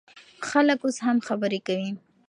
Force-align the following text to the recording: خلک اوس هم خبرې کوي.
خلک 0.49 0.79
اوس 0.83 0.97
هم 1.05 1.17
خبرې 1.27 1.59
کوي. 1.67 1.91